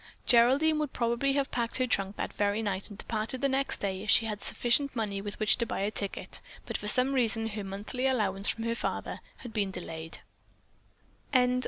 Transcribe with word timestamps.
Geraldine 0.25 0.79
would 0.79 0.93
probably 0.93 1.33
have 1.33 1.51
packed 1.51 1.77
her 1.77 1.85
trunk 1.85 2.15
that 2.15 2.33
very 2.33 2.63
night 2.63 2.89
and 2.89 2.97
departed 2.97 3.41
the 3.41 3.47
next 3.47 3.77
day 3.77 4.01
if 4.01 4.09
she 4.09 4.25
had 4.25 4.39
had 4.39 4.43
sufficient 4.43 4.95
money 4.95 5.21
with 5.21 5.39
which 5.39 5.59
to 5.59 5.65
buy 5.67 5.81
a 5.81 5.91
ticket, 5.91 6.41
but 6.65 6.75
for 6.75 6.87
some 6.87 7.13
reason 7.13 7.49
her 7.49 7.63
monthly 7.63 8.07
allowance 8.07 8.47
from 8.49 8.63
her 8.63 8.73
father 8.73 9.19
had 9.41 9.53
been 9.53 9.69
delayed. 9.69 10.17